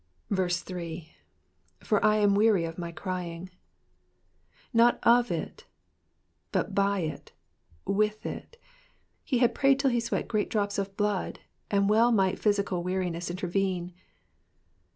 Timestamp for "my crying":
2.79-3.49